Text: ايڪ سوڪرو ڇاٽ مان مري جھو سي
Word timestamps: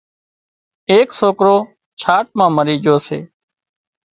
ايڪ 0.91 1.07
سوڪرو 1.19 1.57
ڇاٽ 2.01 2.25
مان 2.37 2.49
مري 2.57 2.75
جھو 2.83 2.95
سي 3.07 3.19